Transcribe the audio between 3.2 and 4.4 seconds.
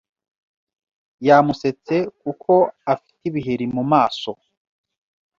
ibiheri mu maso